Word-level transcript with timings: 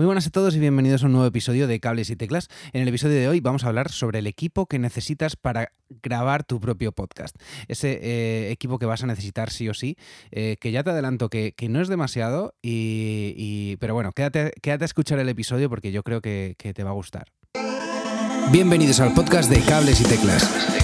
Muy 0.00 0.06
buenas 0.06 0.26
a 0.26 0.30
todos 0.30 0.56
y 0.56 0.58
bienvenidos 0.58 1.02
a 1.02 1.06
un 1.08 1.12
nuevo 1.12 1.26
episodio 1.26 1.66
de 1.66 1.78
Cables 1.78 2.08
y 2.08 2.16
Teclas. 2.16 2.48
En 2.72 2.80
el 2.80 2.88
episodio 2.88 3.16
de 3.16 3.28
hoy 3.28 3.40
vamos 3.40 3.64
a 3.64 3.66
hablar 3.66 3.90
sobre 3.90 4.20
el 4.20 4.26
equipo 4.26 4.64
que 4.64 4.78
necesitas 4.78 5.36
para 5.36 5.72
grabar 6.02 6.42
tu 6.42 6.58
propio 6.58 6.90
podcast. 6.92 7.36
Ese 7.68 8.00
eh, 8.02 8.50
equipo 8.50 8.78
que 8.78 8.86
vas 8.86 9.04
a 9.04 9.06
necesitar 9.06 9.50
sí 9.50 9.68
o 9.68 9.74
sí, 9.74 9.98
eh, 10.30 10.56
que 10.58 10.72
ya 10.72 10.82
te 10.82 10.88
adelanto 10.88 11.28
que, 11.28 11.54
no 11.68 11.82
es 11.82 11.88
demasiado, 11.88 12.54
y, 12.62 13.76
pero 13.76 13.92
bueno, 13.92 14.12
quédate, 14.12 14.52
quédate 14.62 14.84
a 14.84 14.86
escuchar 14.86 15.18
el 15.18 15.28
episodio 15.28 15.68
porque 15.68 15.92
yo 15.92 16.02
creo 16.02 16.22
que, 16.22 16.54
que 16.56 16.72
te 16.72 16.82
va 16.82 16.88
a 16.88 16.94
gustar. 16.94 17.26
Bienvenidos 18.50 19.00
al 19.00 19.12
podcast 19.12 19.50
de 19.50 19.60
Cables 19.60 20.00
y 20.00 20.04
Teclas. 20.04 20.79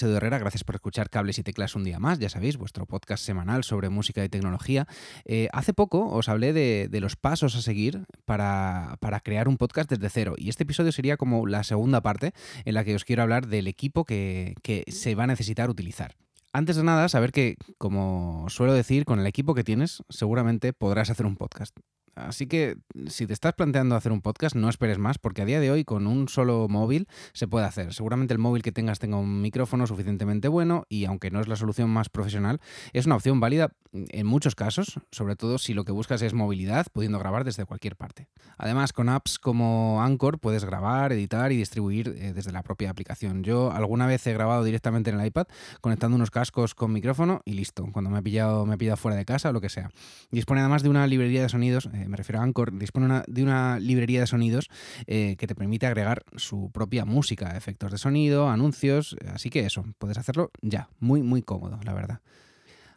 Edu 0.00 0.14
Herrera, 0.14 0.38
gracias 0.38 0.62
por 0.62 0.76
escuchar 0.76 1.10
Cables 1.10 1.38
y 1.38 1.42
Teclas 1.42 1.74
un 1.74 1.82
día 1.82 1.98
más, 1.98 2.20
ya 2.20 2.28
sabéis, 2.28 2.56
vuestro 2.56 2.86
podcast 2.86 3.24
semanal 3.24 3.64
sobre 3.64 3.88
música 3.88 4.24
y 4.24 4.28
tecnología. 4.28 4.86
Eh, 5.24 5.48
hace 5.52 5.74
poco 5.74 6.08
os 6.08 6.28
hablé 6.28 6.52
de, 6.52 7.00
los 7.00 7.16
pasos 7.16 7.56
a 7.56 7.62
seguir 7.62 8.04
para, 8.24 8.96
crear 9.24 9.48
un 9.48 9.58
podcast 9.58 9.90
desde 9.90 10.08
cero 10.08 10.34
y 10.38 10.48
este 10.48 10.62
episodio 10.62 10.92
sería 10.92 11.16
como 11.16 11.46
la 11.48 11.64
segunda 11.64 12.00
parte 12.00 12.32
en 12.64 12.74
la 12.74 12.84
que 12.84 12.94
os 12.94 13.04
quiero 13.04 13.24
hablar 13.24 13.48
del 13.48 13.66
equipo 13.66 14.04
que, 14.04 14.54
que 14.62 14.84
se 14.86 15.16
va 15.16 15.24
a 15.24 15.26
necesitar 15.26 15.68
utilizar. 15.68 16.14
Antes 16.52 16.76
de 16.76 16.84
nada, 16.84 17.08
saber 17.08 17.32
que, 17.32 17.56
como 17.78 18.46
suelo 18.48 18.74
decir, 18.74 19.04
con 19.04 19.18
el 19.18 19.26
equipo 19.26 19.54
que 19.54 19.64
tienes 19.64 20.02
seguramente 20.10 20.72
podrás 20.72 21.10
hacer 21.10 21.26
un 21.26 21.36
podcast. 21.36 21.76
Así 22.14 22.46
que 22.46 22.76
si 23.06 23.26
te 23.26 23.32
estás 23.32 23.54
planteando 23.54 23.96
hacer 23.96 24.12
un 24.12 24.20
podcast, 24.20 24.54
no 24.54 24.68
esperes 24.68 24.98
más, 24.98 25.18
porque 25.18 25.42
a 25.42 25.44
día 25.46 25.60
de 25.60 25.70
hoy 25.70 25.84
con 25.84 26.06
un 26.06 26.28
solo 26.28 26.68
móvil 26.68 27.08
se 27.32 27.48
puede 27.48 27.64
hacer. 27.64 27.94
Seguramente 27.94 28.34
el 28.34 28.38
móvil 28.38 28.62
que 28.62 28.72
tengas 28.72 28.98
tenga 28.98 29.16
un 29.16 29.40
micrófono 29.40 29.86
suficientemente 29.86 30.48
bueno 30.48 30.84
y 30.88 31.06
aunque 31.06 31.30
no 31.30 31.40
es 31.40 31.48
la 31.48 31.56
solución 31.56 31.88
más 31.90 32.08
profesional, 32.08 32.60
es 32.92 33.06
una 33.06 33.16
opción 33.16 33.40
válida 33.40 33.72
en 33.92 34.26
muchos 34.26 34.54
casos, 34.54 35.00
sobre 35.10 35.36
todo 35.36 35.58
si 35.58 35.74
lo 35.74 35.84
que 35.84 35.92
buscas 35.92 36.22
es 36.22 36.34
movilidad, 36.34 36.86
pudiendo 36.92 37.18
grabar 37.18 37.44
desde 37.44 37.64
cualquier 37.64 37.96
parte. 37.96 38.28
Además, 38.56 38.92
con 38.92 39.08
apps 39.08 39.38
como 39.38 40.02
Anchor 40.02 40.38
puedes 40.38 40.64
grabar, 40.64 41.12
editar 41.12 41.52
y 41.52 41.56
distribuir 41.56 42.08
eh, 42.16 42.32
desde 42.34 42.52
la 42.52 42.62
propia 42.62 42.90
aplicación. 42.90 43.42
Yo 43.42 43.72
alguna 43.72 44.06
vez 44.06 44.26
he 44.26 44.32
grabado 44.32 44.64
directamente 44.64 45.10
en 45.10 45.20
el 45.20 45.26
iPad 45.26 45.46
conectando 45.80 46.16
unos 46.16 46.30
cascos 46.30 46.74
con 46.74 46.92
micrófono 46.92 47.40
y 47.44 47.52
listo, 47.52 47.88
cuando 47.92 48.10
me 48.10 48.18
ha 48.18 48.22
pillado, 48.22 48.66
me 48.66 48.74
he 48.74 48.78
pillado 48.78 48.96
fuera 48.96 49.16
de 49.16 49.24
casa 49.24 49.50
o 49.50 49.52
lo 49.52 49.60
que 49.60 49.68
sea. 49.68 49.90
Dispone 50.30 50.60
además 50.60 50.82
de 50.82 50.88
una 50.88 51.06
librería 51.06 51.42
de 51.42 51.48
sonidos 51.48 51.88
eh, 51.92 52.01
me 52.08 52.16
refiero 52.16 52.40
a 52.40 52.42
Anchor, 52.44 52.76
dispone 52.78 53.22
de 53.26 53.42
una 53.42 53.78
librería 53.78 54.20
de 54.20 54.26
sonidos 54.26 54.68
eh, 55.06 55.36
que 55.38 55.46
te 55.46 55.54
permite 55.54 55.86
agregar 55.86 56.24
su 56.36 56.70
propia 56.72 57.04
música, 57.04 57.56
efectos 57.56 57.92
de 57.92 57.98
sonido, 57.98 58.48
anuncios, 58.48 59.16
así 59.32 59.50
que 59.50 59.66
eso, 59.66 59.84
puedes 59.98 60.18
hacerlo 60.18 60.50
ya, 60.60 60.88
muy, 60.98 61.22
muy 61.22 61.42
cómodo, 61.42 61.78
la 61.84 61.94
verdad. 61.94 62.20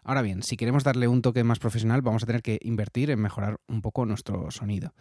Ahora 0.04 0.22
bien, 0.22 0.44
si 0.44 0.56
queremos 0.56 0.84
darle 0.84 1.08
un 1.08 1.24
toque 1.24 1.44
más 1.44 1.58
profesional, 1.58 2.04
vamos 2.04 2.22
a 2.22 2.26
tener 2.28 2.44
que 2.44 2.60
invertir 2.62 3.10
en 3.10 3.20
mejorar 3.20 3.60
un 3.68 3.82
poco 3.82 4.06
nuestro 4.06 4.52
sonido. 4.52 4.94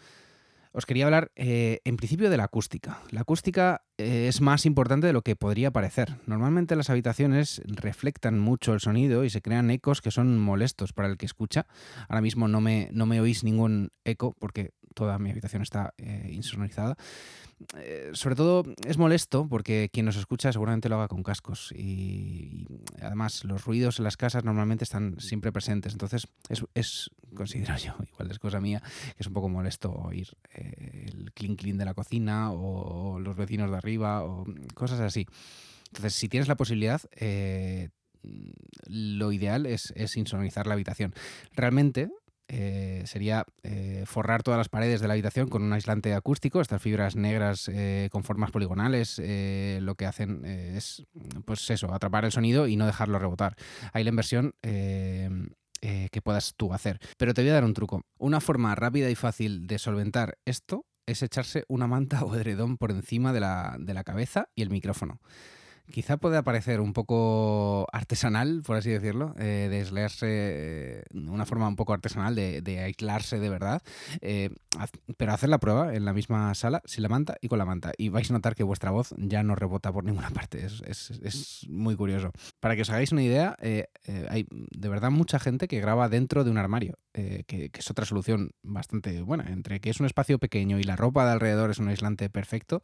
Os 0.76 0.86
quería 0.86 1.04
hablar 1.04 1.30
eh, 1.36 1.78
en 1.84 1.96
principio 1.96 2.30
de 2.30 2.36
la 2.36 2.44
acústica. 2.44 3.00
La 3.10 3.20
acústica 3.20 3.84
eh, 3.96 4.26
es 4.28 4.40
más 4.40 4.66
importante 4.66 5.06
de 5.06 5.12
lo 5.12 5.22
que 5.22 5.36
podría 5.36 5.70
parecer. 5.70 6.16
Normalmente 6.26 6.74
las 6.74 6.90
habitaciones 6.90 7.62
reflectan 7.64 8.40
mucho 8.40 8.72
el 8.72 8.80
sonido 8.80 9.22
y 9.22 9.30
se 9.30 9.40
crean 9.40 9.70
ecos 9.70 10.02
que 10.02 10.10
son 10.10 10.36
molestos 10.36 10.92
para 10.92 11.06
el 11.06 11.16
que 11.16 11.26
escucha. 11.26 11.68
Ahora 12.08 12.22
mismo 12.22 12.48
no 12.48 12.60
me, 12.60 12.88
no 12.92 13.06
me 13.06 13.20
oís 13.20 13.44
ningún 13.44 13.92
eco 14.04 14.34
porque 14.40 14.72
toda 14.94 15.18
mi 15.18 15.30
habitación 15.30 15.62
está 15.62 15.92
eh, 15.98 16.30
insonorizada. 16.32 16.96
Eh, 17.76 18.10
sobre 18.14 18.34
todo 18.34 18.64
es 18.86 18.98
molesto 18.98 19.46
porque 19.48 19.88
quien 19.92 20.06
nos 20.06 20.16
escucha 20.16 20.52
seguramente 20.52 20.88
lo 20.88 20.96
haga 20.96 21.08
con 21.08 21.22
cascos 21.22 21.72
y, 21.72 22.66
además 23.00 23.44
los 23.44 23.64
ruidos 23.64 23.98
en 23.98 24.04
las 24.04 24.16
casas 24.16 24.44
normalmente 24.44 24.84
están 24.84 25.20
siempre 25.20 25.52
presentes. 25.52 25.92
Entonces 25.92 26.26
es, 26.74 27.10
considero 27.34 27.76
yo, 27.76 27.94
igual 28.12 28.30
es 28.30 28.38
cosa 28.38 28.60
mía, 28.60 28.82
que 29.16 29.22
es 29.22 29.26
un 29.26 29.34
poco 29.34 29.48
molesto 29.48 29.92
oír 29.92 30.28
eh, 30.54 31.06
el 31.08 31.32
clink 31.32 31.60
clink 31.60 31.76
de 31.76 31.84
la 31.84 31.94
cocina 31.94 32.52
o, 32.52 33.18
los 33.20 33.36
vecinos 33.36 33.70
de 33.70 33.76
arriba 33.76 34.24
o 34.24 34.44
cosas 34.74 35.00
así. 35.00 35.26
Entonces 35.88 36.14
si 36.14 36.28
tienes 36.28 36.48
la 36.48 36.56
posibilidad... 36.56 37.00
Lo 38.86 39.32
ideal 39.32 39.66
es, 39.66 39.92
es 39.96 40.16
insonorizar 40.16 40.66
la 40.66 40.72
habitación. 40.72 41.12
Realmente, 41.52 42.08
eh, 42.48 43.02
sería 43.06 43.46
eh, 43.62 44.04
forrar 44.06 44.42
todas 44.42 44.58
las 44.58 44.68
paredes 44.68 45.00
de 45.00 45.08
la 45.08 45.14
habitación 45.14 45.48
con 45.48 45.62
un 45.62 45.72
aislante 45.72 46.14
acústico. 46.14 46.60
Estas 46.60 46.82
fibras 46.82 47.16
negras 47.16 47.70
eh, 47.72 48.08
con 48.12 48.22
formas 48.22 48.50
poligonales 48.50 49.20
lo 49.80 49.94
que 49.94 50.06
hacen 50.06 50.44
es, 50.44 51.04
pues 51.44 51.68
eso, 51.70 51.92
atrapar 51.92 52.24
el 52.24 52.32
sonido 52.32 52.66
y 52.66 52.76
no 52.76 52.86
dejarlo 52.86 53.18
rebotar. 53.18 53.56
Ahí 53.92 54.04
la 54.04 54.10
inversión 54.10 54.54
que 54.62 56.22
puedas 56.22 56.54
tú 56.56 56.72
hacer. 56.72 56.98
Pero 57.18 57.34
te 57.34 57.42
voy 57.42 57.50
a 57.50 57.54
dar 57.54 57.64
un 57.64 57.74
truco. 57.74 58.02
Una 58.18 58.40
forma 58.40 58.74
rápida 58.74 59.10
y 59.10 59.14
fácil 59.14 59.66
de 59.66 59.78
solventar 59.78 60.38
esto 60.44 60.86
es 61.06 61.22
echarse 61.22 61.64
una 61.68 61.86
manta 61.86 62.24
o 62.24 62.34
edredón 62.34 62.76
por 62.78 62.90
encima 62.90 63.32
de 63.32 63.40
la, 63.40 63.76
de 63.78 63.94
la 63.94 64.04
cabeza 64.04 64.48
y 64.54 64.62
el 64.62 64.70
micrófono. 64.70 65.20
Quizá 65.92 66.16
pueda 66.16 66.42
parecer 66.42 66.80
un 66.80 66.94
poco 66.94 67.86
artesanal, 67.92 68.62
por 68.64 68.76
así 68.76 68.88
decirlo, 68.88 69.34
eh, 69.38 69.68
de 69.70 69.84
eh, 70.22 71.02
una 71.12 71.44
forma 71.44 71.68
un 71.68 71.76
poco 71.76 71.92
artesanal 71.92 72.34
de, 72.34 72.80
aislarse 72.82 73.38
de 73.38 73.50
verdad, 73.50 73.82
eh, 74.22 74.48
pero 75.18 75.34
hacer 75.34 75.50
la 75.50 75.58
prueba 75.58 75.94
en 75.94 76.06
la 76.06 76.14
misma 76.14 76.54
sala, 76.54 76.80
sin 76.86 77.02
la 77.02 77.10
manta 77.10 77.36
y 77.42 77.48
con 77.48 77.58
la 77.58 77.66
manta, 77.66 77.92
y 77.98 78.08
vais 78.08 78.30
a 78.30 78.32
notar 78.32 78.54
que 78.54 78.62
vuestra 78.62 78.92
voz 78.92 79.14
ya 79.18 79.42
no 79.42 79.56
rebota 79.56 79.92
por 79.92 80.04
ninguna 80.04 80.30
parte, 80.30 80.64
es, 80.64 81.66
muy 81.68 81.96
curioso. 81.96 82.32
Para 82.60 82.76
que 82.76 82.82
os 82.82 82.90
hagáis 82.90 83.12
una 83.12 83.22
idea, 83.22 83.54
hay 84.30 84.46
de 84.50 84.88
verdad 84.88 85.10
mucha 85.10 85.38
gente 85.38 85.68
que 85.68 85.80
graba 85.80 86.08
dentro 86.08 86.44
de 86.44 86.50
un 86.50 86.56
armario, 86.56 86.98
que, 87.12 87.44
que, 87.44 87.70
es 87.74 87.90
otra 87.90 88.06
solución 88.06 88.52
bastante 88.62 89.20
buena, 89.20 89.52
entre 89.52 89.80
que 89.80 89.90
es 89.90 90.00
un 90.00 90.06
espacio 90.06 90.38
pequeño 90.38 90.78
y 90.78 90.84
la 90.84 90.96
ropa 90.96 91.26
de 91.26 91.32
alrededor 91.32 91.70
es 91.70 91.78
un 91.78 91.88
aislante 91.88 92.30
perfecto 92.30 92.80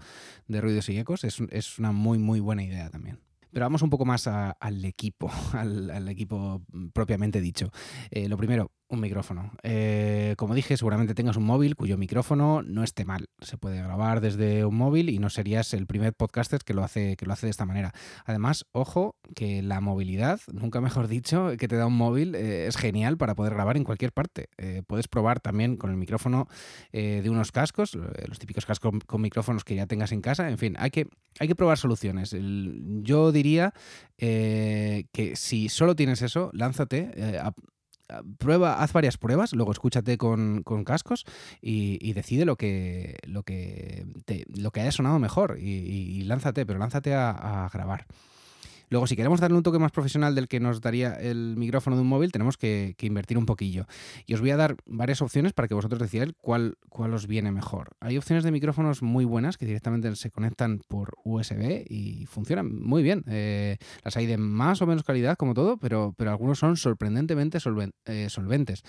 de 0.49 0.61
ruidos 0.61 0.89
y 0.91 0.99
ecos, 0.99 1.25
es 1.25 1.79
una 1.79 1.93
muy, 1.93 2.19
muy 2.19 2.41
buena 2.41 2.63
idea 2.63 2.90
también. 2.91 3.19
Pero 3.53 3.65
vamos 3.65 3.83
un 3.83 3.91
poco 3.91 4.05
más 4.05 4.27
al 4.27 4.85
equipo, 4.85 5.31
al, 5.53 6.09
equipo 6.09 6.63
propiamente 6.93 7.41
dicho. 7.41 7.71
Eh, 8.11 8.29
lo 8.29 8.37
primero, 8.37 8.71
un 8.91 9.01
micrófono. 9.01 9.53
Eh, 9.63 10.35
como 10.37 10.55
dije, 10.55 10.77
seguramente 10.77 11.15
tengas 11.15 11.37
un 11.37 11.45
móvil 11.45 11.77
cuyo 11.77 11.97
micrófono 11.97 12.63
no 12.63 12.83
esté 12.83 13.05
mal. 13.05 13.29
Se 13.41 13.57
puede 13.57 13.79
grabar 13.79 14.21
desde 14.21 14.65
un 14.65 14.77
móvil 14.77 15.09
y 15.09 15.19
no 15.19 15.31
serías 15.31 15.73
el 15.75 15.87
primer 15.87 16.13
podcaster 16.13 16.61
que 16.65 16.75
lo 16.75 16.83
hace, 16.83 17.17
que 17.17 17.25
lo 17.25 17.33
hace 17.33 17.47
de 17.47 17.51
esta 17.51 17.65
manera. 17.65 17.93
Además, 18.27 18.67
ojo, 18.73 19.17
que 19.35 19.63
la 19.63 19.81
movilidad, 19.81 20.41
nunca 20.53 20.81
mejor 20.81 21.07
dicho, 21.07 21.53
que 21.57 21.69
te 21.69 21.77
da 21.77 21.87
un 21.87 21.97
móvil 21.97 22.35
eh, 22.35 22.67
es 22.67 22.77
genial 22.77 23.17
para 23.17 23.37
poder 23.37 23.55
grabar 23.55 23.77
en 23.77 23.85
cualquier 23.85 24.13
parte. 24.13 24.49
Eh, 24.59 24.83
puedes 24.85 25.07
probar 25.07 25.39
también 25.39 25.77
con 25.77 25.91
el 25.91 25.97
micrófono 25.97 26.49
de 26.93 27.31
unos 27.31 27.53
cascos, 27.53 27.95
los 27.95 28.39
típicos 28.39 28.67
cascos 28.67 28.91
con, 29.07 29.21
micrófonos 29.21 29.65
que 29.65 29.77
ya 29.77 29.87
tengas 29.87 30.11
en 30.13 30.21
casa. 30.21 30.51
En 30.51 30.59
fin, 30.59 30.75
hay 30.79 30.91
que, 30.91 31.07
hay 31.39 31.47
que 31.47 31.55
probar 31.55 31.79
soluciones. 31.79 32.35
yo 33.03 33.31
diría 33.31 33.73
que 34.17 35.33
si 35.35 35.69
solo 35.69 35.95
tienes 35.95 36.23
eso, 36.23 36.51
lánzate. 36.53 37.41
Prueba, 38.39 38.83
haz 38.83 38.93
varias 38.93 39.17
pruebas, 39.17 39.53
luego 39.53 39.73
escúchate 39.73 40.19
con, 40.19 40.63
cascos 40.85 41.25
y, 41.61 42.13
decide 42.13 42.45
lo 42.45 42.57
que, 42.57 43.19
lo 43.27 43.43
que, 43.43 44.07
lo 44.55 44.71
que 44.71 44.81
haya 44.81 44.93
sonado 44.93 45.19
mejor 45.19 45.59
y, 45.59 46.23
lánzate, 46.25 46.67
pero 46.67 46.79
lánzate 46.79 47.15
a 47.15 47.69
grabar. 47.73 48.07
Luego, 48.91 49.07
si 49.07 49.15
queremos 49.15 49.41
darle 49.41 49.57
un 49.57 49.63
toque 49.63 49.79
más 49.79 49.93
profesional 49.93 50.35
del 50.35 50.49
que 50.49 50.59
nos 50.59 50.81
daría 50.81 51.15
el 51.15 51.57
micrófono 51.57 51.95
de 51.95 52.03
un 52.03 52.09
móvil, 52.09 52.33
tenemos 52.33 52.57
que, 52.57 52.97
invertir 53.01 53.39
un 53.39 53.47
poquillo. 53.47 53.87
Y 54.27 54.35
os 54.35 54.41
voy 54.41 54.51
a 54.51 54.57
dar 54.57 54.77
varias 54.85 55.23
opciones 55.23 55.53
para 55.53 55.69
que 55.69 55.75
vosotros 55.75 56.01
decidáis 56.01 56.33
cuál, 56.41 56.77
cuál 56.89 57.15
os 57.15 57.29
viene 57.29 57.53
mejor. 57.53 57.91
Hay 58.01 58.19
opciones 58.19 58.43
de 58.43 58.51
micrófonos 58.51 59.01
muy 59.01 59.25
buenas 59.25 59.57
que 59.57 59.65
directamente 59.65 60.15
se 60.17 60.31
conectan 60.31 60.81
por 60.89 61.15
USB 61.25 61.85
y 61.89 62.27
funcionan 62.27 62.75
muy 62.81 63.05
bien. 63.05 63.23
Eh, 63.29 63.79
las 64.03 64.17
hay 64.17 64.27
de 64.27 64.37
más 64.39 64.83
o 64.83 64.87
menos 64.87 65.05
calidad, 65.05 65.37
como 65.37 65.55
todo, 65.55 65.77
pero, 65.77 66.13
pero 66.17 66.33
algunos 66.33 66.59
son 66.59 66.77
sorprendentemente 66.77 67.59
eh, 68.07 68.29
solventes. 68.29 68.83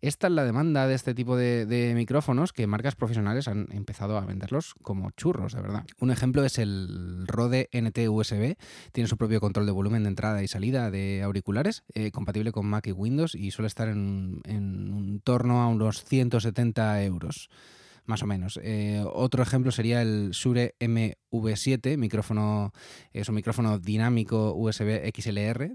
Esta 0.00 0.28
es 0.28 0.32
la 0.32 0.44
demanda 0.44 0.86
de 0.86 0.94
este 0.94 1.12
tipo 1.12 1.36
de, 1.36 1.66
de 1.66 1.92
micrófonos 1.96 2.52
que 2.52 2.68
marcas 2.68 2.94
profesionales 2.94 3.48
han 3.48 3.66
empezado 3.72 4.16
a 4.16 4.24
venderlos 4.24 4.74
como 4.82 5.10
churros, 5.10 5.54
de 5.54 5.62
verdad. 5.62 5.84
Un 5.98 6.12
ejemplo 6.12 6.44
es 6.44 6.58
el 6.58 7.26
Rode 7.26 7.68
NT 7.72 8.08
USB. 8.08 8.56
Tiene 8.92 9.08
su 9.08 9.16
propio 9.16 9.39
control 9.40 9.66
de 9.66 9.72
volumen 9.72 10.02
de 10.04 10.10
entrada 10.10 10.42
y 10.42 10.48
salida 10.48 10.90
de 10.90 11.22
auriculares, 11.22 11.82
eh, 11.94 12.10
compatible 12.10 12.52
con 12.52 12.66
Mac 12.66 12.86
y 12.86 12.92
Windows 12.92 13.34
y 13.34 13.50
suele 13.50 13.68
estar 13.68 13.88
en, 13.88 14.40
en, 14.44 15.20
torno 15.24 15.62
a 15.62 15.68
unos 15.68 16.04
170 16.04 17.02
euros. 17.04 17.48
más 18.06 18.22
o 18.22 18.26
menos. 18.26 18.58
Eh, 18.62 19.04
otro 19.06 19.42
ejemplo 19.42 19.70
sería 19.70 20.02
el 20.02 20.30
Shure 20.32 20.74
MV7, 20.80 21.96
micrófono, 21.96 22.72
es 23.12 23.28
un 23.28 23.36
micrófono 23.36 23.78
dinámico 23.78 24.52
USB 24.54 25.00
XLR, 25.14 25.70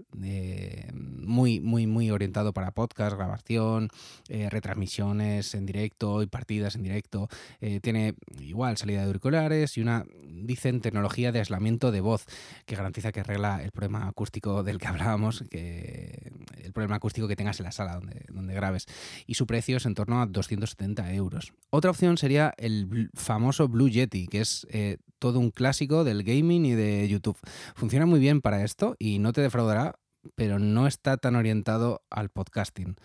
muy, 1.25 1.59
muy, 1.59 1.87
muy 1.87 2.11
orientado 2.11 2.53
para 2.53 2.71
podcast, 2.71 3.15
grabación, 3.15 3.89
eh, 4.29 4.49
retransmisiones 4.49 5.53
en 5.55 5.65
directo 5.65 6.21
y 6.21 6.27
partidas 6.27 6.75
en 6.75 6.83
directo. 6.83 7.27
Eh, 7.61 7.79
tiene 7.81 8.15
igual 8.39 8.77
salida 8.77 9.01
de 9.01 9.07
auriculares 9.07 9.77
y 9.77 9.81
una, 9.81 10.05
dicen, 10.45 10.81
tecnología 10.81 11.31
de 11.31 11.39
aislamiento 11.39 11.91
de 11.91 12.01
voz 12.01 12.25
que 12.65 12.75
garantiza 12.75 13.11
que 13.11 13.21
arregla 13.21 13.63
el 13.63 13.71
problema 13.71 14.07
acústico 14.07 14.63
del 14.63 14.79
que 14.79 14.87
hablábamos, 14.87 15.43
que 15.49 16.31
el 16.63 16.73
problema 16.73 16.95
acústico 16.95 17.27
que 17.27 17.35
tengas 17.35 17.59
en 17.59 17.65
la 17.65 17.71
sala 17.71 17.95
donde, 17.95 18.25
donde 18.31 18.53
grabes. 18.53 18.85
Y 19.25 19.35
su 19.35 19.47
precio 19.47 19.77
es 19.77 19.85
en 19.85 19.95
torno 19.95 20.21
a 20.21 20.25
270 20.25 21.13
euros. 21.13 21.53
Otra 21.69 21.91
opción 21.91 22.17
sería 22.17 22.53
el 22.57 23.09
famoso 23.13 23.67
Blue 23.67 23.89
Yeti, 23.89 24.27
que 24.27 24.41
es 24.41 24.67
eh, 24.69 24.97
todo 25.19 25.39
un 25.39 25.51
clásico 25.51 26.03
del 26.03 26.23
gaming 26.23 26.65
y 26.65 26.73
de 26.73 27.07
YouTube. 27.07 27.37
Funciona 27.75 28.05
muy 28.05 28.19
bien 28.19 28.41
para 28.41 28.63
esto 28.63 28.95
y 28.99 29.19
no 29.19 29.33
te 29.33 29.41
defraudará 29.41 29.95
pero 30.35 30.59
no 30.59 30.87
está 30.87 31.17
tan 31.17 31.35
orientado 31.35 32.01
al 32.09 32.29
podcasting. 32.29 32.95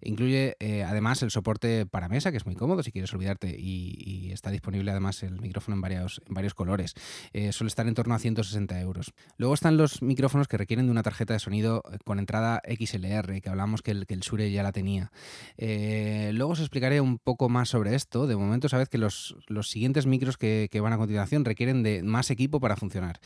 Incluye 0.00 0.56
eh, 0.60 0.84
además 0.84 1.22
el 1.22 1.30
soporte 1.30 1.86
para 1.86 2.08
mesa, 2.08 2.30
que 2.30 2.36
es 2.36 2.46
muy 2.46 2.54
cómodo 2.54 2.82
si 2.82 2.92
quieres 2.92 3.12
olvidarte, 3.12 3.54
y, 3.58 4.30
está 4.32 4.50
disponible 4.50 4.90
además 4.90 5.22
el 5.22 5.40
micrófono 5.40 5.74
en 5.74 5.80
varios, 5.80 6.54
colores. 6.54 6.94
Eh, 7.32 7.52
suele 7.52 7.68
estar 7.68 7.86
en 7.86 7.94
torno 7.94 8.14
a 8.14 8.18
160 8.18 8.80
euros. 8.80 9.12
Luego 9.36 9.54
están 9.54 9.76
los 9.76 10.02
micrófonos 10.02 10.46
que 10.46 10.56
requieren 10.56 10.86
de 10.86 10.92
una 10.92 11.02
tarjeta 11.02 11.32
de 11.32 11.40
sonido 11.40 11.82
eh, 11.92 11.98
con 12.04 12.18
entrada 12.18 12.62
XLR, 12.66 13.40
que 13.40 13.48
hablamos 13.48 13.82
que 13.82 13.90
el, 13.90 14.06
que 14.06 14.14
el 14.14 14.20
Shure 14.20 14.50
ya 14.50 14.62
la 14.62 14.72
tenía. 14.72 15.10
luego 15.58 16.52
os 16.52 16.60
explicaré 16.60 17.00
un 17.00 17.18
poco 17.18 17.48
más 17.48 17.68
sobre 17.68 17.94
esto. 17.94 18.26
De 18.26 18.36
momento 18.36 18.68
sabed 18.68 18.88
que 18.88 18.98
los, 18.98 19.36
siguientes 19.62 20.06
micros 20.06 20.36
que 20.36 20.80
van 20.80 20.92
a 20.92 20.98
continuación 20.98 21.44
requieren 21.44 21.82
de 21.82 22.02
más 22.02 22.30
equipo 22.30 22.60
para 22.60 22.76
funcionar. 22.76 23.20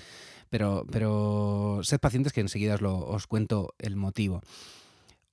Pero, 0.50 0.86
pero 0.90 1.80
sed 1.82 1.98
pacientes 1.98 2.32
que 2.32 2.40
enseguida 2.40 2.74
os, 2.74 2.80
lo, 2.80 2.98
os 2.98 3.26
cuento 3.26 3.74
el 3.78 3.96
motivo. 3.96 4.42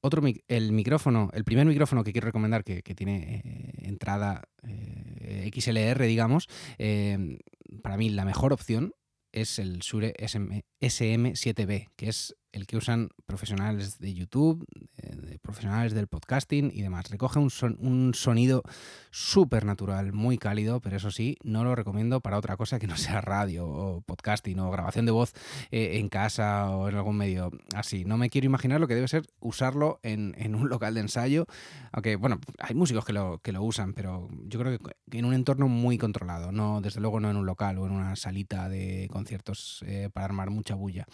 Otro, 0.01 0.23
el 0.47 0.71
micrófono, 0.71 1.29
el 1.33 1.43
primer 1.43 1.67
micrófono 1.67 2.03
que 2.03 2.11
quiero 2.11 2.25
recomendar 2.25 2.63
que, 2.63 2.81
tiene 2.81 3.41
eh, 3.45 3.87
entrada 3.87 4.43
eh, 4.63 5.49
XLR, 5.53 6.03
digamos, 6.05 6.47
eh, 6.79 7.37
para 7.83 7.97
mí 7.97 8.09
la 8.09 8.25
mejor 8.25 8.51
opción 8.51 8.93
es 9.31 9.59
el 9.59 9.79
Shure 9.79 10.15
SM, 10.17 10.63
SM7B, 10.81 11.89
que 11.95 12.09
es 12.09 12.35
el 12.51 12.67
que 12.67 12.77
usan 12.77 13.09
profesionales 13.25 13.99
de 13.99 14.13
YouTube, 14.13 14.65
eh, 14.97 15.37
profesionales 15.41 15.93
del 15.93 16.07
podcasting 16.07 16.71
y 16.73 16.81
demás. 16.81 17.09
Recoge 17.09 17.39
un, 17.39 17.49
un 17.79 18.13
sonido 18.13 18.63
súper 19.09 19.65
natural, 19.65 20.13
muy 20.13 20.37
cálido, 20.37 20.79
pero 20.81 20.97
eso 20.97 21.11
sí, 21.11 21.37
no 21.43 21.63
lo 21.63 21.75
recomiendo 21.75 22.21
para 22.21 22.37
otra 22.37 22.57
cosa 22.57 22.79
que 22.79 22.87
no 22.87 22.97
sea 22.97 23.21
radio 23.21 23.67
o 23.67 24.01
podcasting 24.01 24.59
o 24.59 24.71
grabación 24.71 25.05
de 25.05 25.11
voz 25.11 25.33
eh, 25.71 25.97
en 25.99 26.09
casa 26.09 26.69
o 26.69 26.89
en 26.89 26.95
algún 26.95 27.17
medio 27.17 27.51
así. 27.75 28.05
No 28.05 28.17
me 28.17 28.29
quiero 28.29 28.45
imaginar 28.45 28.79
lo 28.79 28.87
que 28.87 28.95
debe 28.95 29.07
ser 29.07 29.25
usarlo 29.39 29.99
en, 30.03 30.55
un 30.55 30.69
local 30.69 30.93
de 30.93 31.01
ensayo, 31.01 31.45
aunque 31.91 32.15
bueno, 32.15 32.39
hay 32.59 32.75
músicos 32.75 33.05
que 33.05 33.13
lo, 33.13 33.39
que 33.39 33.51
lo 33.51 33.63
usan, 33.63 33.93
pero 33.93 34.27
yo 34.45 34.59
creo 34.59 34.77
que 34.77 35.17
en 35.17 35.25
un 35.25 35.33
entorno 35.33 35.67
muy 35.67 35.97
controlado, 35.97 36.51
no 36.51 36.81
desde 36.81 36.99
luego 36.99 37.19
no 37.19 37.29
en 37.29 37.37
un 37.37 37.45
local 37.45 37.77
o 37.77 37.85
en 37.85 37.93
una 37.93 38.15
salita 38.15 38.69
de 38.69 39.07
conciertos 39.11 39.83
eh, 39.87 40.09
para 40.11 40.25
armar 40.25 40.49
mucha 40.49 40.75
bulla. 40.75 41.07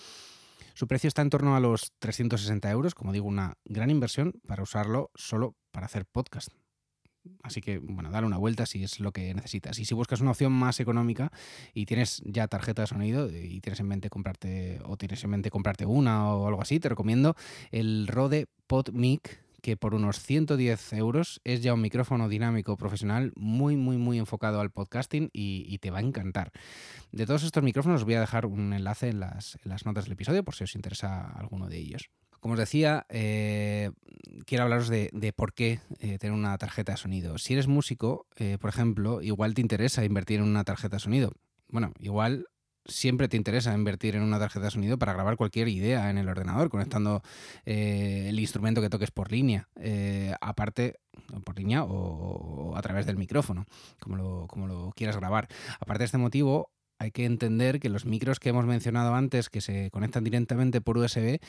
Su 0.78 0.86
precio 0.88 1.08
está 1.08 1.24
en 1.24 1.32
torno 1.32 1.56
a 1.56 1.60
los 1.60 1.92
360 1.98 2.70
euros, 2.70 2.94
como 2.94 3.12
digo, 3.12 3.26
una 3.26 3.56
gran 3.66 3.90
inversión 3.90 4.40
para 4.46 4.62
usarlo 4.62 5.10
solo 5.16 5.56
para 5.72 5.88
hacer 5.88 6.06
podcast. 6.06 6.50
Así 7.42 7.62
que, 7.62 7.80
bueno, 7.80 8.12
dale 8.12 8.28
una 8.28 8.38
vuelta 8.38 8.68
si 8.68 8.84
es 8.84 9.00
lo 9.00 9.12
que 9.12 9.34
necesitas. 9.34 9.80
Y 9.80 9.86
si 9.86 9.96
buscas 9.96 10.22
una 10.22 10.30
opción 10.30 10.52
más 10.52 10.80
económica 10.80 11.32
y 11.74 11.88
tienes 11.88 12.22
ya 12.26 12.48
tarjeta 12.48 12.84
de 12.84 12.88
sonido 12.90 13.28
y 13.28 13.60
tienes 13.60 13.80
en 13.80 13.88
mente 13.88 14.12
comprarte, 14.12 14.80
o 14.86 14.98
tienes 14.98 15.24
en 15.24 15.32
mente 15.32 15.50
comprarte 15.50 15.88
una 15.88 16.32
o 16.32 16.48
algo 16.48 16.62
así, 16.62 16.80
te 16.80 16.90
recomiendo 16.90 17.36
el 17.72 18.06
Rode 18.06 18.46
PodMic 18.68 19.47
que 19.62 19.78
por 19.78 19.94
unos 19.94 20.20
110 20.20 20.94
euros 20.94 21.42
es 21.44 21.62
ya 21.62 21.74
un 21.74 21.82
micrófono 21.82 22.30
dinámico 22.30 22.78
profesional 22.78 23.32
muy, 23.36 23.76
muy, 23.76 23.98
muy 23.98 24.20
enfocado 24.20 24.62
al 24.62 24.72
podcasting 24.72 25.30
y, 25.34 25.78
te 25.80 25.92
va 25.92 26.00
a 26.00 26.02
encantar. 26.02 26.52
De 27.12 27.26
todos 27.26 27.44
estos 27.44 27.64
micrófonos 27.64 28.02
os 28.02 28.06
voy 28.06 28.16
a 28.16 28.20
dejar 28.20 28.46
un 28.46 28.74
enlace 28.74 29.10
en 29.10 29.20
las, 29.20 29.58
notas 29.86 30.06
del 30.06 30.14
episodio 30.14 30.44
por 30.44 30.56
si 30.56 30.64
os 30.64 30.76
interesa 30.76 31.32
alguno 31.32 31.68
de 31.68 31.78
ellos. 31.78 32.10
Como 32.40 32.54
os 32.54 32.60
decía, 32.60 33.06
eh, 33.10 33.92
quiero 34.46 34.64
hablaros 34.64 34.90
de, 34.90 35.34
por 35.36 35.54
qué 35.54 35.80
eh, 36.00 36.18
tener 36.18 36.34
una 36.34 36.58
tarjeta 36.58 36.94
de 36.94 36.98
sonido. 36.98 37.38
Si 37.38 37.54
eres 37.54 37.68
músico, 37.68 38.28
eh, 38.38 38.58
por 38.60 38.70
ejemplo, 38.70 39.22
igual 39.22 39.54
te 39.54 39.62
interesa 39.62 40.06
invertir 40.06 40.40
en 40.40 40.46
una 40.46 40.64
tarjeta 40.64 40.98
de 40.98 41.02
sonido. 41.02 41.34
Bueno, 41.70 41.94
igual 42.00 42.48
siempre 42.88 43.28
te 43.28 43.38
interesa 43.38 43.74
invertir 43.74 44.16
en 44.16 44.24
una 44.24 44.40
tarjeta 44.40 44.66
de 44.66 44.72
sonido 44.72 44.98
para 44.98 45.14
grabar 45.14 45.38
cualquier 45.38 45.68
idea 45.68 46.10
en 46.10 46.18
el 46.18 46.30
ordenador, 46.30 46.70
conectando 46.70 47.22
eh, 47.66 48.28
el 48.30 48.40
instrumento 48.40 48.82
que 48.82 48.90
toques 48.90 49.12
por 49.12 49.32
línea, 49.32 49.70
eh, 49.76 50.34
aparte, 50.42 51.00
por 51.44 51.58
línea 51.58 51.84
o, 51.84 52.76
a 52.76 52.82
través 52.82 53.06
del 53.06 53.18
micrófono, 53.18 53.66
como 54.00 54.16
lo, 54.16 54.48
como 54.48 54.68
lo 54.68 54.92
quieras 54.96 55.18
grabar. 55.18 55.48
Aparte 55.80 56.00
de 56.00 56.06
este 56.06 56.18
motivo, 56.18 56.72
hay 57.00 57.12
que 57.12 57.26
entender 57.26 57.80
que 57.80 57.90
los 57.90 58.06
micros 58.06 58.40
que 58.40 58.50
hemos 58.50 58.66
mencionado 58.66 59.14
antes, 59.14 59.50
que 59.50 59.62
se 59.62 59.92
conectan 59.92 60.24
directamente 60.24 60.82
por 60.82 60.98
USB, 60.98 61.40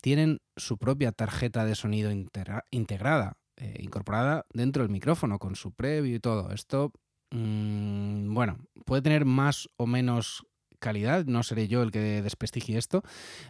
tienen 0.00 0.40
su 0.56 0.76
propia 0.78 1.12
tarjeta 1.12 1.64
de 1.64 1.74
sonido 1.74 2.10
integrada, 2.12 3.38
eh, 3.56 3.76
incorporada 3.80 4.44
dentro 4.52 4.82
del 4.82 4.92
micrófono, 4.92 5.38
con 5.38 5.56
su 5.56 5.72
previo 5.72 6.14
y 6.14 6.20
todo. 6.20 6.52
Esto, 6.52 6.92
mm, 7.30 8.34
bueno, 8.34 8.58
puede 8.84 9.02
tener 9.02 9.24
más 9.24 9.68
o 9.76 9.86
menos 9.86 10.44
calidad, 10.78 11.24
no 11.26 11.42
seré 11.42 11.68
yo 11.68 11.82
el 11.82 11.90
que 11.90 12.22
desprestigie 12.22 12.78
esto, 12.78 13.02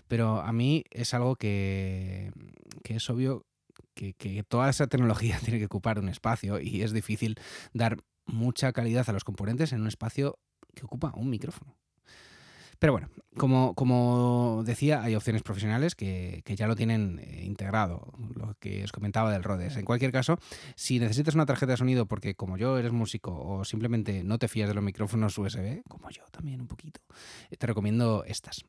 pero 0.09 0.41
a 0.41 0.53
mí 0.53 0.85
es 0.91 1.15
algo 1.15 1.37
que, 1.37 2.33
es 2.85 3.11
obvio 3.11 3.47
que, 3.95 4.15
que, 4.15 4.43
toda 4.43 4.71
esa 4.71 4.87
tecnología 4.87 5.39
tiene 5.45 5.59
que 5.59 5.67
ocupar 5.67 5.99
un 5.99 6.09
espacio 6.09 6.61
y 6.61 6.83
es 6.83 6.93
difícil 6.93 7.37
dar 7.73 7.99
mucha 8.27 8.73
calidad 8.73 9.09
a 9.09 9.13
los 9.13 9.25
componentes 9.25 9.73
en 9.73 9.81
un 9.81 9.89
espacio 9.89 10.39
que 10.75 10.85
ocupa 10.85 11.13
un 11.17 11.31
micrófono. 11.31 11.77
Pero 12.79 12.93
bueno, 12.93 13.09
como, 13.37 13.75
como 13.75 14.63
decía, 14.65 15.03
hay 15.03 15.15
opciones 15.15 15.43
profesionales 15.43 15.95
que, 15.95 16.43
ya 16.47 16.67
lo 16.67 16.77
tienen 16.77 17.19
eh, 17.19 17.45
integrado, 17.45 18.13
lo 18.35 18.55
que 18.61 18.85
os 18.85 18.93
comentaba 18.93 19.33
del 19.33 19.45
Rhodes. 19.45 19.77
En 19.77 19.85
cualquier 19.85 20.13
caso, 20.13 20.39
si 20.77 20.99
necesitas 20.99 21.35
una 21.35 21.47
tarjeta 21.47 21.73
de 21.73 21.77
sonido 21.77 22.07
porque 22.07 22.35
como 22.35 22.57
yo 22.57 22.79
eres 22.79 22.93
músico 22.93 23.33
o 23.33 23.65
simplemente 23.65 24.23
no 24.23 24.39
te 24.39 24.49
fías 24.49 24.69
de 24.69 24.75
los 24.75 24.85
micrófonos 24.85 25.37
USB, 25.37 25.83
como 25.89 26.11
yo 26.11 26.23
también 26.31 26.61
un 26.61 26.69
poquito, 26.69 27.01
te 27.57 27.67
recomiendo 27.67 28.25
estas. 28.25 28.65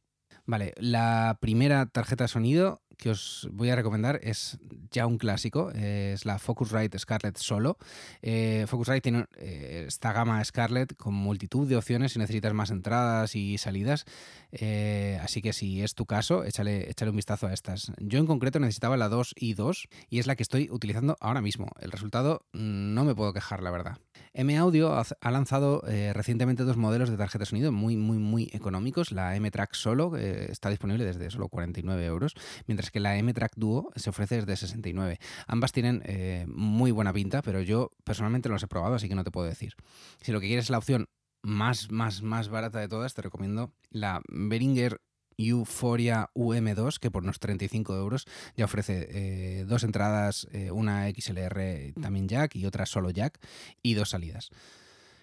Vale, 0.49 0.73
la 0.77 1.37
primera 1.39 1.85
tarjeta 1.85 2.23
de 2.23 2.27
sonido 2.27 2.81
que 2.97 3.11
os 3.11 3.47
voy 3.51 3.69
a 3.69 3.75
recomendar 3.75 4.19
es 4.23 4.57
ya 4.89 5.05
un 5.05 5.19
clásico, 5.19 5.69
es 5.69 6.25
la 6.25 6.39
Focusrite 6.39 6.97
Scarlett 6.97 7.37
Solo. 7.37 7.77
Eh, 8.23 8.65
Focusrite 8.67 9.01
tiene 9.01 9.25
eh, 9.37 9.85
esta 9.87 10.11
gama 10.11 10.43
Scarlett 10.43 10.97
con 10.97 11.13
multitud 11.13 11.67
de 11.67 11.77
opciones 11.77 12.13
si 12.13 12.19
necesitas 12.19 12.55
más 12.55 12.71
entradas 12.71 13.35
y 13.35 13.59
salidas, 13.59 14.05
eh, 14.51 15.19
así 15.21 15.43
que 15.43 15.53
si 15.53 15.83
es 15.83 15.93
tu 15.93 16.07
caso, 16.07 16.43
échale, 16.43 16.89
échale 16.89 17.11
un 17.11 17.17
vistazo 17.17 17.45
a 17.45 17.53
estas. 17.53 17.91
Yo 17.99 18.17
en 18.17 18.25
concreto 18.25 18.59
necesitaba 18.59 18.97
la 18.97 19.07
2 19.07 19.35
y 19.37 19.53
2 19.53 19.87
y 20.09 20.17
es 20.17 20.25
la 20.25 20.35
que 20.35 20.41
estoy 20.41 20.67
utilizando 20.71 21.15
ahora 21.21 21.41
mismo. 21.41 21.67
El 21.79 21.91
resultado 21.91 22.47
mm, 22.53 22.95
no 22.95 23.05
me 23.05 23.13
puedo 23.13 23.33
quejar, 23.33 23.61
la 23.61 23.69
verdad. 23.69 23.99
M 24.33 24.57
Audio 24.57 24.93
ha 24.93 25.31
lanzado 25.31 25.83
eh, 25.87 26.13
recientemente 26.13 26.63
dos 26.63 26.77
modelos 26.77 27.09
de 27.09 27.17
tarjeta 27.17 27.39
de 27.39 27.45
sonido 27.47 27.71
muy, 27.71 27.97
muy, 27.97 28.17
muy 28.17 28.49
económicos. 28.53 29.11
La 29.11 29.35
M-Track 29.35 29.73
Solo 29.73 30.15
está 30.17 30.69
disponible 30.69 31.05
desde 31.05 31.29
solo 31.31 31.49
49 31.49 32.05
euros, 32.05 32.35
mientras 32.67 32.91
que 32.91 32.99
la 32.99 33.17
M-Track 33.17 33.53
Duo 33.55 33.91
se 33.95 34.09
ofrece 34.09 34.35
desde 34.35 34.55
69. 34.55 35.19
Ambas 35.47 35.71
tienen 35.71 36.01
eh, 36.05 36.45
muy 36.47 36.91
buena 36.91 37.13
pinta, 37.13 37.41
pero 37.41 37.61
yo 37.61 37.91
personalmente 38.03 38.49
no 38.49 38.53
las 38.53 38.63
he 38.63 38.67
probado, 38.67 38.95
así 38.95 39.09
que 39.09 39.15
no 39.15 39.23
te 39.23 39.31
puedo 39.31 39.47
decir. 39.47 39.73
Si 40.21 40.31
lo 40.31 40.39
que 40.39 40.47
quieres 40.47 40.65
es 40.65 40.69
la 40.69 40.77
opción 40.77 41.09
más, 41.41 41.91
más, 41.91 42.21
más 42.21 42.49
barata 42.49 42.79
de 42.79 42.87
todas, 42.87 43.13
te 43.13 43.21
recomiendo 43.21 43.73
la 43.89 44.21
Behringer 44.29 45.01
Euphoria 45.39 46.29
UM2, 46.35 46.99
que 46.99 47.09
por 47.09 47.23
unos 47.23 47.39
35 47.39 47.95
euros 47.95 48.25
ya 48.57 48.65
ofrece 48.65 49.07
eh, 49.09 49.65
dos 49.65 49.83
entradas, 49.83 50.47
eh, 50.51 50.71
una 50.71 51.09
XLR 51.09 51.93
también 52.01 52.27
jack 52.27 52.55
y 52.55 52.65
otra 52.65 52.85
solo 52.85 53.09
jack, 53.09 53.39
y 53.81 53.93
dos 53.93 54.09
salidas. 54.09 54.49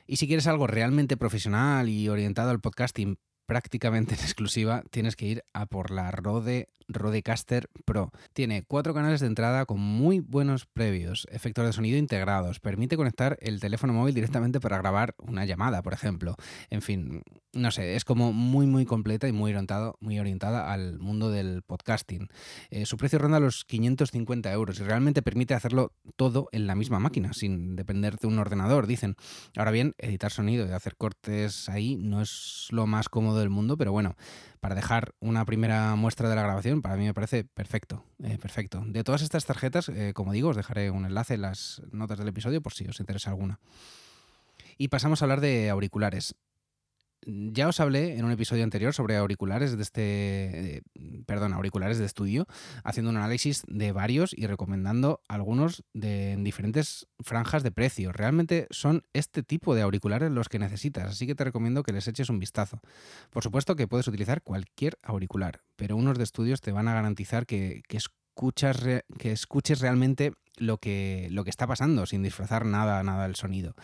Y 0.07 0.17
si 0.17 0.27
quieres 0.27 0.47
algo 0.47 0.67
realmente 0.67 1.17
profesional 1.17 1.89
y 1.89 2.09
orientado 2.09 2.51
al 2.51 2.61
podcasting, 2.61 3.19
prácticamente 3.47 4.15
en 4.19 4.21
exclusiva, 4.21 4.83
tienes 4.91 5.17
que 5.17 5.27
ir 5.27 5.45
a 5.53 5.67
por 5.67 5.91
la 5.91 6.11
Rode 6.11 6.69
Rodecaster 6.89 7.69
Pro. 7.85 8.13
Tiene 8.33 8.63
cuatro 8.63 8.95
canales 8.95 9.21
de 9.21 9.27
entrada 9.27 9.67
con 9.67 9.81
muy 9.81 10.21
buenos 10.21 10.67
previos, 10.67 11.27
efectos 11.31 11.67
de 11.67 11.73
sonido 11.73 11.99
integrados, 11.99 12.61
permite 12.61 12.97
conectar 12.97 13.37
el 13.41 13.61
teléfono 13.61 13.93
móvil 13.93 14.15
directamente 14.15 14.61
para 14.61 14.79
grabar 14.79 15.15
una 15.19 15.45
llamada, 15.45 15.83
por 15.83 15.93
ejemplo. 15.93 16.37
En 16.71 16.83
fin, 16.83 17.23
no 17.53 17.71
sé, 17.71 17.97
es 17.97 18.05
como 18.05 18.33
muy 18.33 18.67
muy 18.67 18.85
completa 18.85 19.29
y 19.29 19.33
muy, 19.33 19.51
orientado, 19.51 19.97
muy 20.01 20.19
orientada 20.19 20.73
al 20.73 20.99
mundo 20.99 21.31
del 21.31 21.63
podcasting. 21.63 22.29
Eh, 22.71 22.87
su 22.87 22.97
precio 22.97 23.19
ronda 23.19 23.41
los 23.41 23.65
550 23.65 24.53
euros 24.53 24.79
y 24.79 24.85
realmente 24.85 25.23
permite 25.23 25.55
hacerlo 25.55 25.93
todo 26.17 26.49
en 26.53 26.67
la 26.67 26.75
misma 26.75 27.01
máquina, 27.01 27.33
sin 27.33 27.77
depender 27.77 28.17
de 28.19 28.29
un 28.29 28.39
ordenador, 28.39 28.87
dicen. 28.87 29.17
Ahora 29.57 29.71
bien, 29.71 29.95
editar 29.99 30.31
sonido 30.31 30.67
y 30.67 30.71
hacer 30.71 30.97
cortes 30.97 31.69
ahí 31.69 31.97
no 31.97 32.23
es 32.23 32.69
lo 32.71 32.87
más 32.87 33.09
cómodo 33.09 33.36
del 33.39 33.51
mundo, 33.51 33.77
pero 33.77 33.93
bueno, 33.93 34.17
para 34.61 34.75
dejar 34.75 35.15
una 35.21 35.45
primera 35.45 35.95
muestra 35.97 36.29
de 36.29 36.37
la 36.37 36.43
grabación, 36.43 36.83
para 36.83 36.97
mí 36.97 37.05
me 37.05 37.15
parece 37.15 37.45
perfecto, 37.45 38.05
eh, 38.23 38.39
perfecto. 38.39 38.83
De 38.87 39.05
todas 39.05 39.23
estas 39.23 39.45
tarjetas, 39.45 39.89
eh, 39.89 40.13
como 40.15 40.33
digo, 40.33 40.51
os 40.51 40.57
dejaré 40.57 40.91
un 40.91 41.05
enlace 41.05 41.35
en 41.35 41.43
las 41.43 41.83
notas 41.93 42.19
del 42.19 42.29
episodio 42.29 42.63
por 42.63 42.73
si 42.73 42.87
os 42.87 43.01
interesa 43.01 43.31
alguna. 43.31 43.61
Y 44.79 44.89
pasamos 44.89 45.23
a 45.23 45.25
hablar 45.25 45.41
de 45.41 45.71
auriculares. 45.71 46.35
Ya 47.29 47.67
os 47.67 47.81
hablé 47.81 48.17
en 48.17 48.25
un 48.25 48.31
episodio 48.31 48.63
anterior 48.63 48.95
sobre 48.95 49.17
auriculares 49.17 49.77
de 49.77 49.83
este, 49.83 50.77
eh, 50.77 50.83
perdón, 51.27 51.55
auriculares 51.55 51.99
de 51.99 52.07
estudio, 52.07 52.47
haciendo 52.85 53.11
un 53.11 53.17
análisis 53.17 53.65
de 53.67 53.91
varios 53.91 54.33
y 54.33 54.47
recomendando 54.47 55.21
algunos 55.27 55.83
de 55.93 56.35
en 56.35 56.45
diferentes 56.45 57.09
franjas 57.19 57.65
de 57.65 57.73
precio. 57.73 58.13
Realmente 58.13 58.69
son 58.71 59.03
este 59.13 59.43
tipo 59.43 59.75
de 59.75 59.83
auriculares 59.83 60.31
los 60.31 60.49
que 60.49 60.61
necesitas, 60.61 61.11
así 61.11 61.27
que 61.27 61.35
te 61.35 61.43
recomiendo 61.43 61.83
que 61.83 61.93
les 61.93 62.07
eches 62.07 62.31
un 62.31 62.39
vistazo. 62.39 62.81
Por 63.31 63.43
supuesto 63.43 63.75
que 63.75 63.89
puedes 63.89 64.07
utilizar 64.07 64.43
cualquier 64.43 64.97
auricular, 65.03 65.63
pero 65.75 65.97
unos 65.97 66.19
de 66.19 66.25
estudios 66.25 66.61
te 66.61 66.71
van 66.71 66.87
a 66.87 66.95
garantizar 66.95 67.45
que, 67.45 67.83
escuchas 67.89 68.77
que 69.19 69.33
escuches 69.33 69.81
realmente 69.81 70.33
lo 70.59 70.79
que, 70.79 71.27
lo 71.33 71.43
que 71.43 71.51
está 71.51 71.67
pasando 71.67 72.07
sin 72.07 72.23
disfrazar 72.23 72.65
nada, 72.67 73.03
nada 73.03 73.25
del 73.25 73.35
sonido 73.35 73.75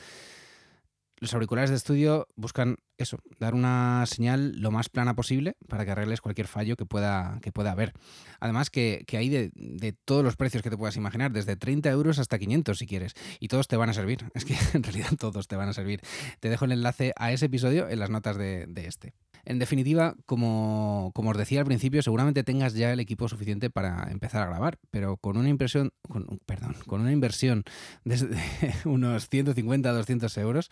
los 1.22 1.34
auriculares 1.34 1.70
de 1.70 1.76
estudio 1.76 2.26
buscan 2.34 2.78
eso, 2.98 3.20
dar 3.38 3.54
una 3.54 4.04
señal 4.06 4.60
lo 4.60 4.72
más 4.72 4.88
plana 4.88 5.14
posible 5.14 5.56
para 5.68 5.84
que 5.84 5.92
arregles 5.92 6.20
cualquier 6.20 6.48
fallo 6.48 6.74
que 6.74 6.84
pueda, 6.84 7.38
que 7.42 7.52
pueda 7.52 7.70
haber. 7.70 7.92
Además 8.40 8.70
que, 8.70 9.06
hay 9.12 9.28
de, 9.28 9.94
todos 10.04 10.24
los 10.24 10.34
precios 10.34 10.64
que 10.64 10.70
te 10.70 10.76
puedas 10.76 10.96
imaginar, 10.96 11.30
desde 11.30 11.54
30 11.54 11.88
euros 11.90 12.18
hasta 12.18 12.40
500 12.40 12.76
si 12.76 12.88
quieres, 12.88 13.14
y 13.38 13.46
todos 13.46 13.68
te 13.68 13.76
van 13.76 13.88
a 13.88 13.94
servir. 13.94 14.24
Es 14.34 14.44
que 14.44 14.56
en 14.74 14.82
realidad 14.82 15.10
todos 15.16 15.46
te 15.46 15.54
van 15.54 15.68
a 15.68 15.72
servir. 15.72 16.00
Te 16.40 16.48
dejo 16.48 16.64
el 16.64 16.72
enlace 16.72 17.12
a 17.16 17.30
ese 17.30 17.46
episodio 17.46 17.88
en 17.88 18.00
las 18.00 18.10
notas 18.10 18.36
de 18.36 18.66
este. 18.74 19.14
En 19.44 19.58
definitiva, 19.58 20.14
como, 20.24 21.12
os 21.14 21.36
decía 21.36 21.60
al 21.60 21.66
principio, 21.66 22.00
seguramente 22.00 22.44
tengas 22.44 22.74
ya 22.74 22.92
el 22.92 23.00
equipo 23.00 23.28
suficiente 23.28 23.70
para 23.70 24.08
empezar 24.12 24.42
a 24.42 24.46
grabar, 24.46 24.78
pero 24.90 25.16
con 25.16 25.36
una 25.36 25.48
impresión, 25.48 25.92
con, 26.08 26.38
perdón, 26.46 26.76
con 26.86 27.00
una 27.00 27.10
inversión 27.10 27.64
de, 28.04 28.18
unos 28.84 29.28
150 29.28 29.88
a 29.88 29.92
200 29.92 30.38
euros 30.38 30.68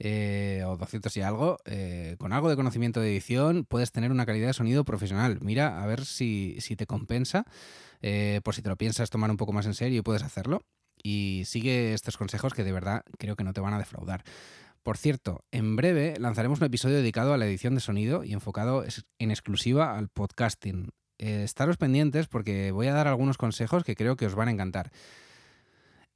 eh, 0.00 0.64
o 0.66 0.76
200 0.76 1.16
y 1.16 1.20
algo, 1.20 1.58
eh, 1.64 2.16
con 2.18 2.32
algo 2.32 2.48
de 2.48 2.56
conocimiento 2.56 3.00
de 3.00 3.12
edición, 3.12 3.64
puedes 3.64 3.92
tener 3.92 4.10
una 4.10 4.26
calidad 4.26 4.48
de 4.48 4.54
sonido 4.54 4.84
profesional. 4.84 5.38
Mira 5.40 5.80
a 5.80 5.86
ver 5.86 6.04
si, 6.04 6.58
te 6.76 6.86
compensa, 6.86 7.44
eh, 8.02 8.40
por 8.42 8.56
si 8.56 8.62
te 8.62 8.68
lo 8.68 8.76
piensas 8.76 9.10
tomar 9.10 9.30
un 9.30 9.36
poco 9.36 9.52
más 9.52 9.66
en 9.66 9.74
serio 9.74 10.00
y 10.00 10.02
puedes 10.02 10.24
hacerlo. 10.24 10.62
Y 11.00 11.44
sigue 11.46 11.94
estos 11.94 12.16
consejos 12.16 12.52
que 12.52 12.64
de 12.64 12.72
verdad 12.72 13.04
creo 13.18 13.36
que 13.36 13.44
no 13.44 13.52
te 13.52 13.60
van 13.60 13.74
a 13.74 13.78
defraudar. 13.78 14.24
Por 14.88 14.96
cierto, 14.96 15.44
en 15.52 15.76
breve 15.76 16.14
lanzaremos 16.18 16.60
un 16.60 16.66
episodio 16.66 16.96
dedicado 16.96 17.34
a 17.34 17.36
la 17.36 17.44
edición 17.44 17.74
de 17.74 17.82
sonido 17.82 18.24
y 18.24 18.32
enfocado 18.32 18.86
en 19.18 19.30
exclusiva 19.30 19.98
al 19.98 20.08
podcasting. 20.08 20.88
Eh, 21.18 21.42
estaros 21.44 21.76
pendientes 21.76 22.26
porque 22.26 22.72
voy 22.72 22.86
a 22.86 22.94
dar 22.94 23.06
algunos 23.06 23.36
consejos 23.36 23.84
que 23.84 23.94
creo 23.94 24.16
que 24.16 24.24
os 24.24 24.34
van 24.34 24.48
a 24.48 24.50
encantar. 24.50 24.90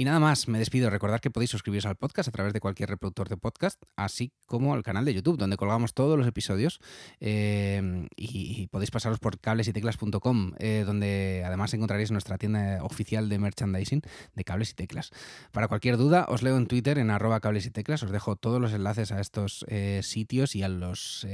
Y 0.03 0.05
nada 0.05 0.19
más, 0.19 0.49
me 0.49 0.59
despido. 0.59 0.91
Recordad 0.91 1.21
que 1.21 1.31
podéis 1.31 1.51
suscribiros 1.51 1.87
al 1.87 1.95
podcast 1.95 2.29
a 2.29 2.33
través 2.33 2.53
de 2.53 2.59
cualquier 2.59 2.89
reproductor 2.89 3.29
de 3.29 3.37
podcast, 3.37 3.81
así 3.95 4.33
como 4.47 4.75
al 4.75 4.83
canal 4.83 5.05
de 5.05 5.15
YouTube, 5.15 5.39
donde 5.39 5.57
colgamos 5.57 5.95
todos 5.95 6.19
los 6.19 6.27
episodios. 6.27 6.81
Eh, 7.21 8.09
y, 8.17 8.67
podéis 8.67 8.91
pasaros 8.91 9.21
por 9.21 9.39
cablesyteclas.com, 9.39 10.55
eh, 10.59 10.83
donde 10.85 11.45
además 11.47 11.73
encontraréis 11.75 12.11
nuestra 12.11 12.37
tienda 12.37 12.83
oficial 12.83 13.29
de 13.29 13.39
merchandising 13.39 14.03
de 14.35 14.43
cables 14.43 14.71
y 14.71 14.75
teclas. 14.75 15.13
Para 15.53 15.69
cualquier 15.69 15.97
duda, 15.99 16.27
os 16.29 16.43
leo 16.43 16.57
en 16.57 16.67
Twitter 16.67 16.99
en 16.99 17.11
arroba 17.11 17.39
cables 17.39 17.65
y 17.67 17.71
teclas. 17.71 18.03
Os 18.03 18.11
dejo 18.11 18.35
todos 18.35 18.61
los 18.61 18.73
enlaces 18.73 19.13
a 19.13 19.21
estos 19.21 19.65
eh, 19.69 20.01
sitios 20.03 20.57
y 20.57 20.65
a 20.65 20.69
los 20.69 21.25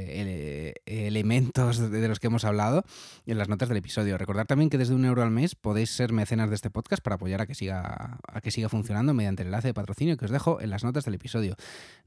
elementos 0.85 1.91
de 1.91 2.07
los 2.07 2.21
que 2.21 2.27
hemos 2.27 2.45
hablado 2.45 2.85
en 3.25 3.39
las 3.39 3.49
notas 3.49 3.71
del 3.71 3.79
episodio. 3.79 4.19
Recordad 4.19 4.45
también 4.45 4.69
que 4.69 4.77
desde 4.77 4.95
un 4.95 5.07
euro 5.07 5.23
al 5.23 5.31
mes 5.31 5.55
podéis 5.55 5.89
ser 5.89 6.13
mecenas 6.13 6.51
de 6.51 6.57
este 6.57 6.69
podcast 6.69 7.03
para 7.03 7.17
apoyar 7.17 7.41
a 7.41 7.47
que 7.47 7.55
siga, 7.55 8.19
a 8.27 8.41
que 8.43 8.51
siga 8.51 8.58
siga 8.59 8.69
funcionando 8.69 9.15
mediante 9.15 9.43
el 9.43 9.49
enlace 9.49 9.69
de 9.69 9.75
patrocinio 9.75 10.17
que 10.17 10.25
os 10.25 10.33
dejo 10.33 10.61
en 10.61 10.71
las 10.71 10.83
notas 10.83 11.05
del 11.05 11.15
episodio. 11.15 11.55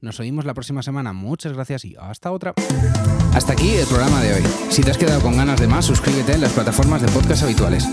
Nos 0.02 0.20
oímos 0.20 0.44
la 0.44 0.52
próxima 0.52 0.82
semana. 0.82 1.14
Muchas 1.14 1.54
gracias 1.54 1.86
y 1.86 1.96
hasta 1.98 2.30
otra. 2.30 2.52
Hasta 3.32 3.54
aquí 3.54 3.70
el 3.70 3.86
programa 3.86 4.20
de 4.20 4.34
hoy. 4.34 4.42
Si 4.68 4.82
te 4.82 4.90
has 4.90 4.98
quedado 4.98 5.22
con 5.22 5.34
ganas 5.34 5.58
de 5.58 5.66
más, 5.66 5.86
suscríbete 5.86 6.34
en 6.34 6.42
las 6.42 6.52
plataformas 6.52 7.00
de 7.00 7.08
podcast 7.08 7.44
habituales. 7.44 7.88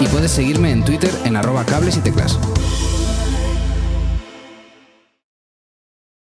Y 0.00 0.06
puedes 0.06 0.30
seguirme 0.30 0.70
en 0.70 0.84
Twitter 0.84 1.10
en 1.24 1.34
arroba 1.34 1.64
cables 1.64 1.96
y 1.96 2.00
teclas. 2.00 2.38